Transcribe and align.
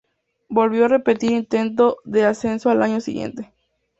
Volvió 0.49 0.85
a 0.85 0.87
repetir 0.87 1.29
intento 1.31 1.97
de 2.05 2.25
ascenso 2.25 2.71
al 2.71 2.81
año 2.81 2.99
siguiente. 3.01 3.53